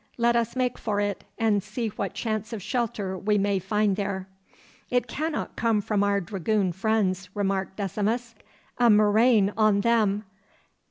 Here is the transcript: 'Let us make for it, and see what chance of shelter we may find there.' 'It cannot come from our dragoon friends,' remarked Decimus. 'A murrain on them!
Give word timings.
'Let 0.17 0.35
us 0.35 0.55
make 0.55 0.79
for 0.79 0.99
it, 0.99 1.25
and 1.37 1.61
see 1.61 1.89
what 1.89 2.15
chance 2.15 2.53
of 2.53 2.63
shelter 2.63 3.15
we 3.15 3.37
may 3.37 3.59
find 3.59 3.97
there.' 3.97 4.27
'It 4.89 5.05
cannot 5.05 5.55
come 5.55 5.79
from 5.79 6.03
our 6.03 6.19
dragoon 6.19 6.71
friends,' 6.71 7.29
remarked 7.35 7.75
Decimus. 7.77 8.33
'A 8.79 8.89
murrain 8.89 9.53
on 9.55 9.81
them! 9.81 10.23